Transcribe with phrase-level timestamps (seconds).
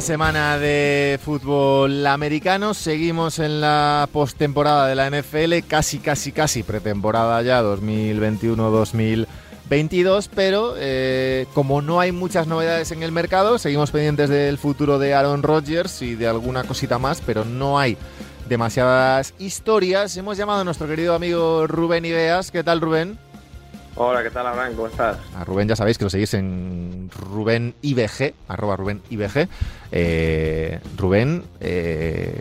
[0.00, 2.72] Semana de fútbol americano.
[2.72, 10.28] Seguimos en la postemporada de la NFL, casi, casi, casi pretemporada ya 2021-2022.
[10.34, 15.14] Pero eh, como no hay muchas novedades en el mercado, seguimos pendientes del futuro de
[15.14, 17.96] Aaron Rodgers y de alguna cosita más, pero no hay
[18.48, 20.16] demasiadas historias.
[20.16, 22.52] Hemos llamado a nuestro querido amigo Rubén Ideas.
[22.52, 23.18] ¿Qué tal, Rubén?
[24.00, 24.74] Hola, ¿qué tal, Abraham?
[24.76, 25.18] ¿Cómo estás?
[25.34, 29.48] A Rubén ya sabéis que lo seguís en Rubén IBG, arroba Rubén IBG.
[29.90, 32.38] Eh, Rubén, eh,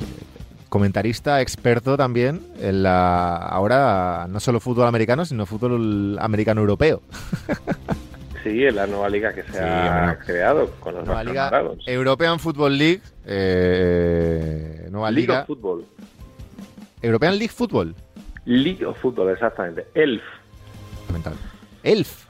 [0.69, 7.02] comentarista, experto también en la ahora no solo fútbol americano, sino fútbol americano europeo.
[8.44, 11.52] Sí, en la nueva liga que se ha creado con los nueva liga
[11.86, 15.42] European Football League, eh, nueva League liga.
[15.42, 15.86] Of Football.
[17.02, 17.95] European League Football.
[18.45, 19.88] League of Football, exactamente.
[19.95, 20.23] ELF.
[21.88, 22.25] Elf.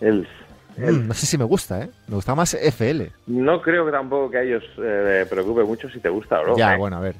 [0.00, 0.28] Elf.
[0.76, 1.90] Mm, no sé si me gusta, ¿eh?
[2.06, 3.10] Me gusta más FL.
[3.26, 6.56] No creo que tampoco que a ellos eh, preocupe mucho si te gusta o no.
[6.56, 7.16] Ya, bueno, a ver.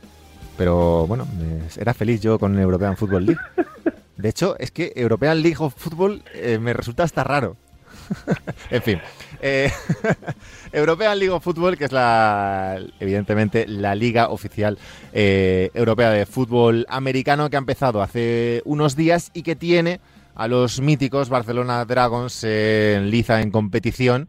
[0.57, 1.27] Pero bueno,
[1.77, 3.41] era feliz yo con European Football League.
[4.17, 7.57] De hecho, es que European League of Football eh, me resulta hasta raro.
[8.71, 9.01] en fin.
[9.41, 9.71] Eh,
[10.73, 14.79] European League of Football, que es la, evidentemente, la liga oficial
[15.13, 20.01] europea de fútbol americano que ha empezado hace unos días y que tiene
[20.39, 24.29] a los míticos Barcelona Dragons en liza en competición,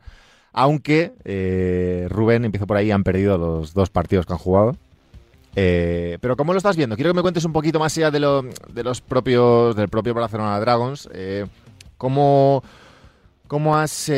[0.51, 4.75] aunque eh, Rubén, empiezo por ahí, han perdido los dos partidos que han jugado.
[5.55, 6.95] Eh, pero ¿cómo lo estás viendo?
[6.95, 8.19] Quiero que me cuentes un poquito más allá de,
[8.73, 11.07] de los propios del propio Barcelona Dragons.
[11.13, 11.45] Eh,
[11.97, 12.63] ¿cómo,
[13.45, 14.11] ¿Cómo has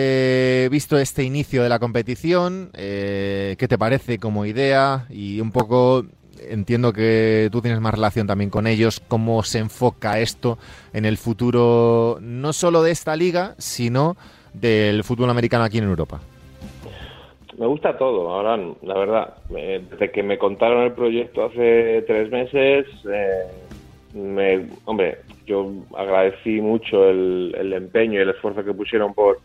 [0.71, 2.69] visto este inicio de la competición?
[2.71, 5.07] ¿Qué te parece como idea?
[5.09, 6.05] Y un poco
[6.49, 10.57] entiendo que tú tienes más relación también con ellos, cómo se enfoca esto
[10.93, 14.15] en el futuro, no solo de esta liga, sino
[14.53, 16.19] del fútbol americano aquí en Europa.
[17.57, 19.33] Me gusta todo, ahora la verdad.
[19.49, 23.45] Desde que me contaron el proyecto hace tres meses, eh,
[24.13, 29.39] me, hombre, yo agradecí mucho el empeño y el esfuerzo que pusieron por,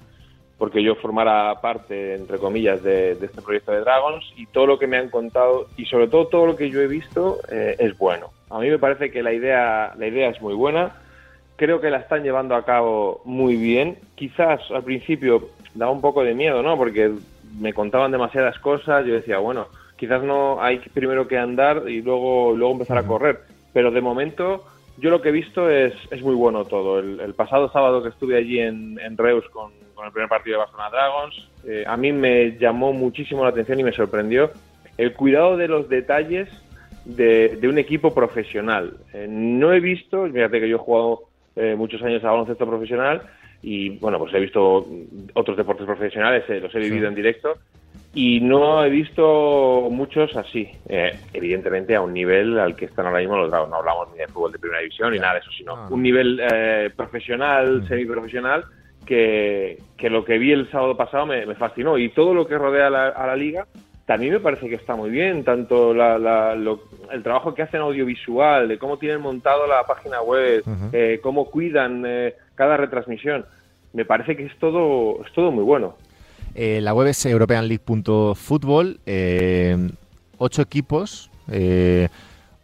[0.58, 4.86] porque yo formara parte, entre comillas, de, este proyecto de Dragons y todo lo que
[4.86, 8.30] me han contado y sobre todo todo lo que yo he visto eh, es bueno.
[8.48, 10.92] A mí me parece que la idea, la idea es muy buena,
[11.56, 13.98] creo que la están llevando a cabo muy bien.
[14.14, 16.76] Quizás al principio daba un poco de miedo, ¿no?
[16.76, 17.12] Porque
[17.58, 19.66] me contaban demasiadas cosas, yo decía, bueno,
[19.96, 23.40] quizás no hay primero que andar y luego, luego empezar a correr,
[23.72, 24.64] pero de momento
[24.98, 26.98] yo lo que he visto es, es muy bueno todo.
[26.98, 29.72] El, pasado sábado que estuve allí en, en Reus con,
[30.04, 33.84] el primer partido de Barcelona Dragons, eh, a mí me llamó muchísimo la atención y
[33.84, 34.50] me sorprendió
[34.98, 36.48] el cuidado de los detalles
[37.04, 38.96] de, un equipo profesional.
[39.12, 41.22] Eh, no he visto, fíjate que yo he jugado
[41.56, 43.22] eh, muchos años a baloncesto profesional
[43.62, 44.86] y bueno, pues he visto
[45.34, 47.56] otros deportes profesionales, los he vivido en directo
[48.18, 53.18] y no he visto muchos así, eh, evidentemente a un nivel al que están ahora
[53.18, 53.70] mismo los Dragons.
[53.70, 55.88] No hablamos ni de fútbol de primera división ni nada de eso, sino ah.
[55.90, 57.88] un nivel eh, profesional, mm.
[57.88, 58.64] semiprofesional,
[59.04, 61.98] que, que, lo que vi el sábado pasado me, fascinó.
[61.98, 63.66] Y todo lo que rodea a la, liga
[64.06, 68.96] también me parece que está muy bien, tanto el trabajo que hacen audiovisual, de cómo
[68.96, 70.64] tienen montado la página web,
[70.94, 72.06] eh, cómo cuidan
[72.54, 73.44] cada retransmisión.
[73.92, 75.96] Me parece que es todo, es todo muy bueno.
[76.58, 79.00] Eh, la web es europeanleague.football.
[79.04, 79.90] Eh,
[80.38, 81.30] ocho equipos.
[81.48, 82.08] Eh,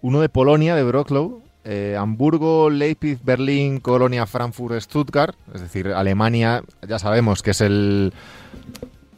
[0.01, 1.43] uno de Polonia, de Wrocław.
[1.97, 5.37] Hamburgo, Leipzig, Berlín, Colonia, Frankfurt, Stuttgart.
[5.55, 8.13] Es decir, Alemania, ya sabemos que es el...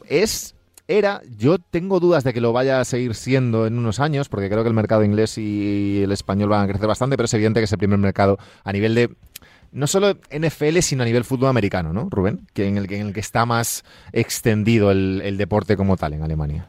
[0.09, 0.53] Es
[0.86, 4.50] era, yo tengo dudas de que lo vaya a seguir siendo en unos años, porque
[4.50, 7.60] creo que el mercado inglés y el español van a crecer bastante, pero es evidente
[7.60, 9.10] que es el primer mercado a nivel de
[9.75, 12.46] no solo NFL, sino a nivel fútbol americano, ¿no, Rubén?
[12.54, 13.82] Que en el, en el que está más
[14.12, 16.66] extendido el, deporte como tal en Alemania.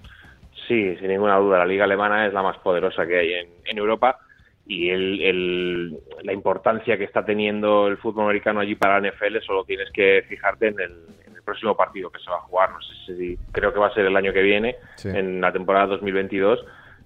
[0.67, 1.59] Sí, sin ninguna duda.
[1.59, 3.33] La liga alemana es la más poderosa que hay
[3.65, 4.17] en, Europa
[4.67, 9.63] y el, la importancia que está teniendo el fútbol americano allí para la NFL solo
[9.63, 10.91] tienes que fijarte en el,
[11.27, 12.71] en el próximo partido que se va a jugar.
[12.71, 15.87] No sé si creo que va a ser el año que viene, en la temporada
[15.87, 16.65] 2022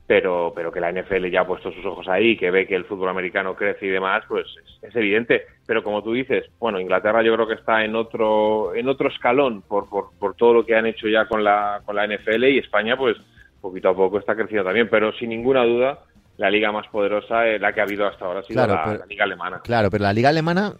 [0.09, 2.85] pero, pero que la NFL ya ha puesto sus ojos ahí, que ve que el
[2.85, 4.47] fútbol americano crece y demás, pues
[4.81, 5.43] es, evidente.
[5.67, 9.61] Pero como tú dices, bueno, Inglaterra yo creo que está en otro, en otro escalón
[9.61, 12.97] por, por, todo lo que han hecho ya con la, con la NFL y España,
[12.97, 13.17] pues
[13.61, 15.99] poquito a poco está creciendo también, pero sin ninguna duda
[16.39, 19.25] la liga más poderosa, eh, la que ha habido hasta ahora, ha sido la, liga
[19.25, 19.61] alemana.
[19.63, 20.73] Claro, pero la liga alemana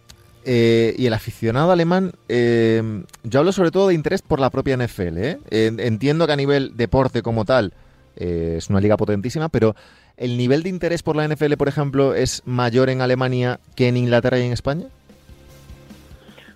[0.44, 2.82] eh, y el aficionado alemán, eh,
[3.22, 5.18] yo hablo sobre todo de interés por la propia NFL.
[5.50, 7.74] entiendo que a nivel deporte como tal,
[8.16, 9.74] eh, es una liga potentísima, pero
[10.16, 13.96] ¿el nivel de interés por la NFL, por ejemplo, es mayor en Alemania que en
[13.96, 14.86] Inglaterra y en España?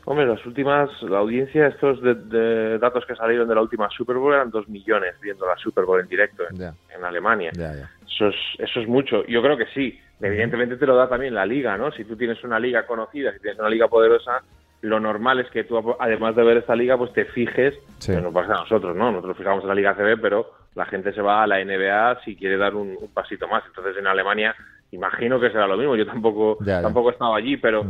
[0.06, 4.34] Hombre, las últimas, la audiencia, estos de, datos que salieron de la última Super Bowl
[4.34, 7.50] eran dos millones viendo la Super Bowl en directo en, Alemania.
[7.50, 9.24] Eso, es, eso es mucho.
[9.26, 9.98] Yo creo que sí.
[10.20, 11.90] Evidentemente te lo da también la liga, ¿no?
[11.90, 14.42] Si tú tienes una liga conocida, si tienes una liga poderosa,
[14.84, 18.12] lo normal es que tú, además de ver esta liga, pues te fijes, sí.
[18.12, 19.10] no pasa a nosotros, ¿no?
[19.10, 22.36] Nosotros fijamos en la Liga CB, pero la gente se va a la NBA si
[22.36, 23.64] quiere dar un, pasito más.
[23.66, 24.54] Entonces en Alemania
[24.90, 25.96] imagino que será lo mismo.
[25.96, 27.86] Yo tampoco, tampoco he estado allí, pero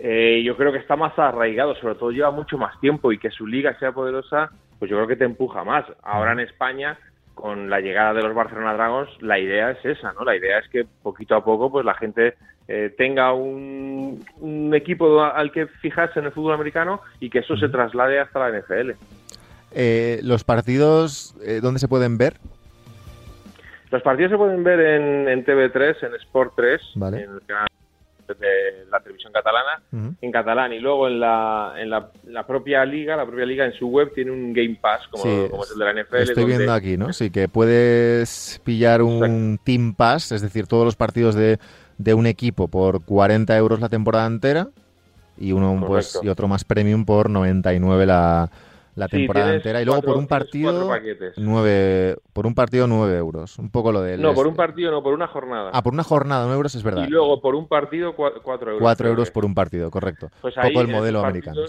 [0.00, 3.30] eh, yo creo que está más arraigado, sobre todo lleva mucho más tiempo y que
[3.30, 5.84] su liga sea poderosa, pues yo creo que te empuja más.
[6.02, 6.98] Ahora en España,
[7.34, 10.24] con la llegada de los Barcelona Dragons, la idea es esa, ¿no?
[10.24, 12.34] La idea es que poquito a poco, pues la gente
[12.68, 14.24] eh, tenga un,
[14.72, 18.58] equipo al que fijarse en el fútbol americano y que eso se traslade hasta la
[18.58, 18.92] NFL.
[19.72, 22.34] Eh, ¿Los partidos dónde se pueden ver?
[23.90, 27.67] Los partidos se pueden ver en, TV3, en Sport 3, en el canal
[28.34, 29.82] de la televisión catalana,
[30.20, 33.86] en catalán, y luego en la, en la, propia liga, la propia liga en su
[33.88, 36.16] web tiene un Game Pass, como, es el de la NFL.
[36.16, 37.12] Estoy viendo aquí, ¿no?
[37.12, 41.58] Sí, que puedes pillar un Team Pass, es decir, todos los partidos de,
[41.98, 44.68] de un equipo por 40 euros la temporada entera
[45.40, 48.50] y uno pues y otro más premium por 99 la
[48.98, 50.90] la temporada entera y luego por un partido
[51.36, 55.02] nueve por un partido nueve euros un poco lo de no por un partido no
[55.02, 55.70] por una jornada.
[55.72, 57.04] Ah por una jornada nueve euros es verdad.
[57.06, 60.30] Y luego por un partido cuatro euros cuatro euros por un partido correcto.
[60.40, 61.62] Pues poco el modelo americano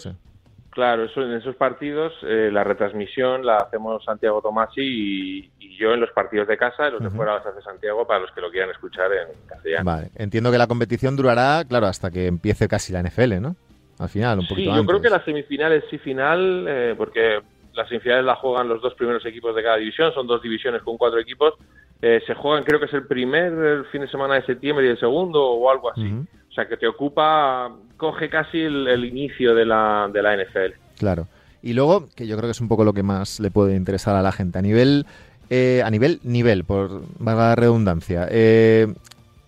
[0.72, 6.02] claro eso, en esos partidos eh, la retransmisión la hacemos Santiago Tomasi y, yo en
[6.02, 8.70] los partidos de casa los de fuera las hace Santiago para los que lo quieran
[8.70, 9.86] escuchar en castellano.
[9.86, 13.56] Vale entiendo que la competición durará claro hasta que empiece casi la NFL no
[14.00, 17.42] al final, un poquito Sí, yo creo que las semifinales sí final, eh, porque
[17.74, 20.98] las semifinales la juegan los dos primeros equipos de cada división, son dos divisiones con
[20.98, 21.56] cuatro equipos.
[22.02, 25.00] Eh, se juegan, creo que es el primer fin de semana de septiembre y el
[25.00, 26.14] segundo o algo así.
[26.50, 30.80] O sea, que te ocupa, coge casi el, inicio de la, de la NFL.
[30.98, 31.28] Claro.
[31.62, 34.16] Y luego, que yo creo que es un poco lo que más le puede interesar
[34.16, 35.06] a la gente, a nivel,
[35.50, 38.30] eh, a nivel, nivel, por la redundancia,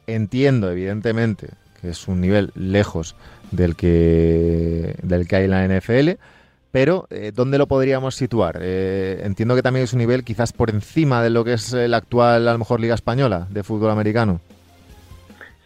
[0.08, 3.16] entiendo, evidentemente, que es un nivel lejos
[3.52, 6.12] del que, del que hay en la NFL.
[6.72, 8.60] Pero, eh, ¿dónde lo podríamos situar?
[8.62, 11.98] Eh, entiendo que también es un nivel quizás por encima de lo que es la
[11.98, 14.40] actual, a lo mejor, Liga Española de fútbol americano.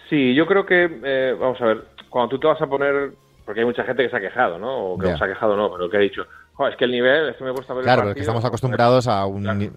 [0.10, 3.12] Sí, yo creo que, eh, vamos a ver, cuando tú te vas a poner,
[3.46, 4.94] porque hay mucha gente que se ha quejado, ¿no?
[4.94, 6.26] O que se ha quejado, no, pero que ha dicho,
[6.70, 9.46] es que el nivel, esto me gusta ver Claro, es que estamos acostumbrados a un...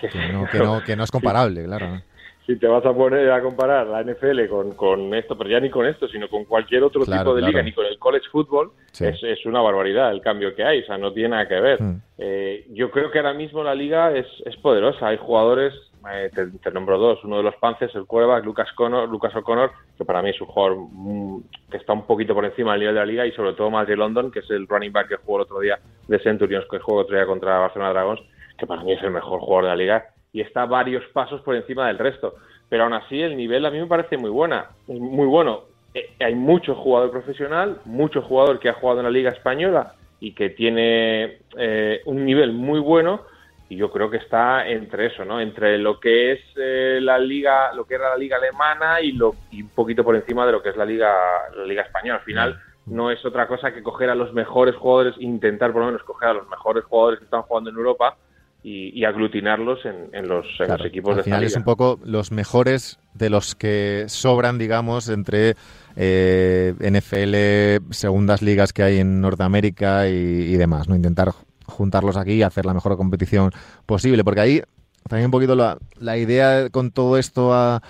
[0.00, 2.00] Que, no, que, no, que no es comparable, claro
[2.46, 5.70] si te vas a poner a comparar la NFL con, con esto, pero ya ni
[5.70, 9.22] con esto, sino con cualquier otro tipo de liga, ni con el college football, es,
[9.22, 11.82] es, una barbaridad el cambio que hay, o sea, no tiene nada que ver.
[11.82, 12.02] Hmm.
[12.18, 15.72] Eh, yo creo que ahora mismo la liga es, es poderosa, hay jugadores,
[16.12, 20.04] eh, te, nombro dos, uno de los Pances, el quarterback, Lucas, Connor, Lucas O'Connor, que
[20.04, 21.40] para mí es un jugador mm,
[21.70, 23.96] que está un poquito por encima del nivel de la liga, y sobre todo de
[23.96, 25.78] London, que es el running back que jugó el otro día
[26.08, 28.20] de Centurions, que jugó el otro día contra Barcelona Dragons,
[28.58, 31.54] que para mí es el mejor jugador de la liga y está varios pasos por
[31.54, 32.34] encima del resto.
[32.68, 35.62] Pero aún así el nivel a mí me parece muy buena, muy bueno.
[35.94, 40.32] Eh, hay mucho jugador profesional, mucho jugador que ha jugado en la Liga Española y
[40.34, 43.22] que tiene eh, un nivel muy bueno
[43.68, 45.40] y yo creo que está entre eso, ¿no?
[45.40, 49.36] Entre lo que es eh, la liga, lo que era la liga alemana y lo
[49.52, 51.14] y un poquito por encima de lo que es la liga
[51.56, 52.18] la liga española.
[52.18, 55.86] Al final no es otra cosa que coger a los mejores jugadores, intentar por lo
[55.86, 58.16] menos coger a los mejores jugadores que están jugando en Europa
[58.66, 60.46] y, aglutinarlos en, los,
[60.86, 65.54] equipos al final es un poco los mejores de los que sobran, digamos, entre
[65.96, 70.96] eh, NFL, segundas ligas que hay en Norteamérica y, demás, ¿no?
[70.96, 71.32] Intentar
[71.66, 73.50] juntarlos aquí y hacer la mejor competición
[73.84, 74.62] posible, porque ahí
[75.10, 77.82] también un poquito la, la idea con todo esto a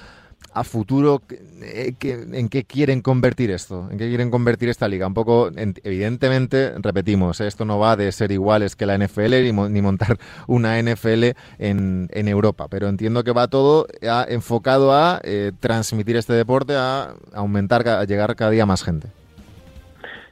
[0.54, 1.20] a futuro,
[1.62, 3.88] eh, ¿en qué quieren convertir esto?
[3.90, 5.06] ¿En qué quieren convertir esta liga?
[5.06, 5.50] Un poco,
[5.82, 11.30] evidentemente, repetimos, esto no va de ser iguales que la NFL ni, montar una NFL
[11.58, 13.87] en, Europa, pero entiendo que va todo
[14.28, 19.08] enfocado a eh, transmitir este deporte, a aumentar, a llegar cada día más gente.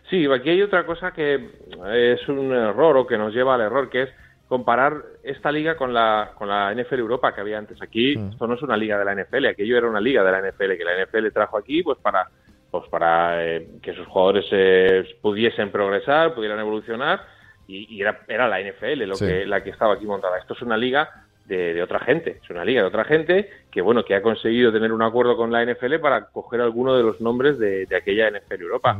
[0.08, 3.90] Sí, aquí hay otra cosa que es un error o que nos lleva al error,
[3.90, 4.10] que es
[4.52, 7.80] comparar esta liga con la, con la NFL Europa que había antes.
[7.80, 8.32] Aquí mm.
[8.32, 10.76] esto no es una liga de la NFL, aquello era una liga de la NFL
[10.76, 12.28] que la NFL trajo aquí pues para
[12.70, 17.22] pues para eh, que sus jugadores eh, pudiesen progresar, pudieran evolucionar
[17.66, 20.36] y, era, era, la NFL lo que, la que estaba aquí montada.
[20.36, 21.08] Esto es una liga
[21.46, 24.92] de, otra gente, es una liga de otra gente que bueno que ha conseguido tener
[24.92, 28.98] un acuerdo con la NFL para coger alguno de los nombres de, aquella NFL Europa.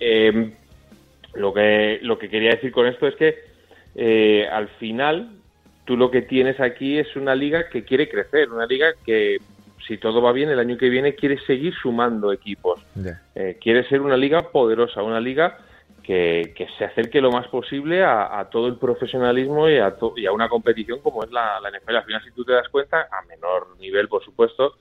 [0.00, 0.54] Eh,
[1.34, 3.49] lo que lo que quería decir con esto es que
[3.94, 5.30] eh, al final
[5.84, 9.38] tú lo que tienes aquí es una liga que quiere crecer, una liga que
[9.86, 12.80] si todo va bien el año que viene quiere seguir sumando equipos,
[13.34, 15.58] eh, quiere ser una liga poderosa, una liga
[16.02, 20.48] que, se acerque lo más posible a, todo el profesionalismo y a, y a, una
[20.48, 21.96] competición como es la, la NFL.
[21.96, 24.74] Al final, si tú te das cuenta, a menor nivel, por supuesto,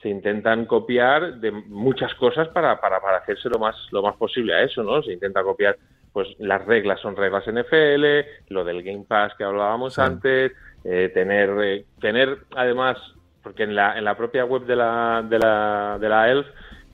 [0.00, 4.54] se intentan copiar de muchas cosas para, para, para hacerse lo más, lo más posible
[4.54, 5.02] a eso, ¿no?
[5.02, 5.76] Se intenta copiar,
[6.16, 8.04] pues las reglas son reglas NFL,
[8.48, 10.50] lo del Game Pass que hablábamos antes,
[10.82, 12.96] eh, tener, eh, tener además,
[13.42, 16.46] porque en la, en la propia web de la, de la, de la ELF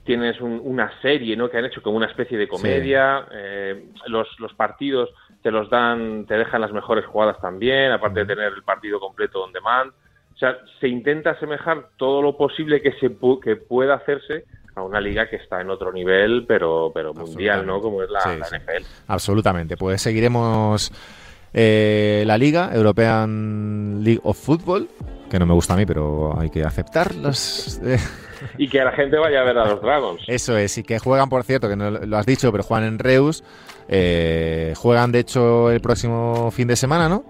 [0.03, 1.49] tienes una serie, ¿no?
[1.49, 5.09] Que han hecho como una especie de comedia, eh, los, los partidos
[5.41, 9.41] te los dan, te dejan las mejores jugadas también, aparte de tener el partido completo
[9.41, 9.93] on demand.
[10.33, 13.09] O sea, se intenta asemejar todo lo posible que se
[13.41, 14.43] que pueda hacerse
[14.75, 17.79] a una liga que está en otro nivel, pero, pero mundial, ¿no?
[17.81, 18.85] Como es la, NFL.
[19.07, 19.77] Absolutamente.
[19.77, 20.91] Pues seguiremos
[21.53, 24.89] eh, la liga, European League of Football,
[25.29, 27.79] que no me gusta a mí, pero hay que aceptar los...
[27.83, 27.97] Eh,
[28.57, 30.23] y que la gente vaya a ver a los Dragons.
[30.27, 32.99] Eso es, y que juegan, por cierto, que no lo has dicho, pero juegan en
[32.99, 33.43] Reus.
[33.87, 37.23] Eh, juegan, de hecho, el próximo fin de semana, ¿no?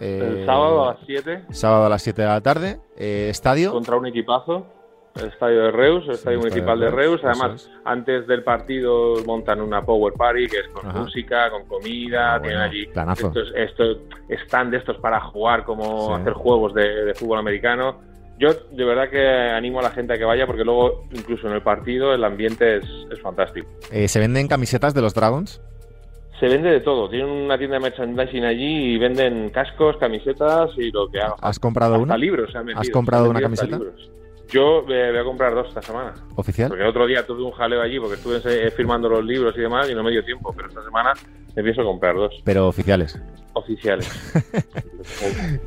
[0.00, 1.44] el sábado a las 7.
[1.50, 2.80] Sábado a las 7 de la tarde.
[2.96, 3.72] estadio.
[3.72, 4.77] Contra un equipazo
[5.18, 7.20] el estadio de Reus, el estadio municipal de Reus.
[7.24, 12.42] Además, antes del partido montan una power party que es con música, con comida, ah,
[12.42, 13.98] tienen allí estos, estos
[14.44, 18.00] stand de estos para jugar, como hacer juegos de, fútbol americano.
[18.38, 21.54] Yo de verdad que animo a la gente a que vaya porque luego incluso en
[21.54, 23.68] el partido el ambiente es, fantástico.
[23.90, 25.60] Eh, ¿Se venden camisetas de los Dragons?
[26.38, 27.08] Se vende de todo.
[27.08, 31.34] Tienen una tienda de merchandising allí y venden cascos, camisetas y lo que haga.
[31.40, 32.16] ¿Has comprado una?
[32.16, 33.80] libros ¿Has comprado una camiseta?
[34.48, 36.14] Yo eh, voy a comprar dos esta semana.
[36.36, 36.68] ¿Oficial?
[36.68, 39.60] Porque el otro día tuve un jaleo allí porque estuve eh, firmando los libros y
[39.60, 41.12] demás y no me dio tiempo, pero esta semana
[41.54, 42.34] empiezo a comprar dos.
[42.44, 43.18] Pero oficiales.
[43.52, 44.08] Oficiales.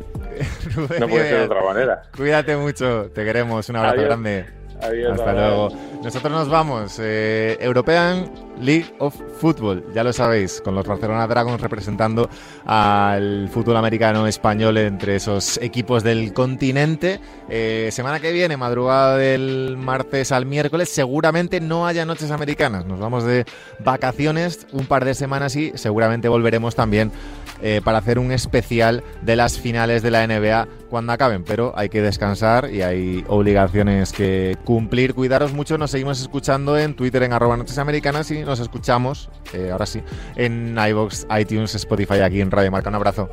[0.99, 2.01] no puede ser de otra manera.
[2.15, 4.60] Cuídate mucho, te queremos, un abrazo grande.
[4.81, 5.69] Hasta luego.
[6.03, 6.99] Nosotros nos vamos.
[6.99, 12.29] Eh, European League of Football, ya lo sabéis, con los Barcelona Dragons representando
[12.65, 17.19] al fútbol americano español entre esos equipos del continente.
[17.49, 22.85] Eh, semana que viene, madrugada del martes al miércoles, seguramente no haya noches americanas.
[22.85, 23.45] Nos vamos de
[23.79, 27.11] vacaciones un par de semanas y seguramente volveremos también
[27.61, 31.89] eh, para hacer un especial de las finales de la NBA cuando acaben, pero hay
[31.89, 34.70] que descansar y hay obligaciones que cumplir.
[35.13, 39.69] Cuidaros mucho, nos seguimos escuchando en Twitter en arroba noches americanas y nos escuchamos, eh,
[39.71, 40.01] ahora sí,
[40.35, 42.89] en iVoox, iTunes, Spotify, aquí en Radio Marca.
[42.89, 43.29] Un abrazo.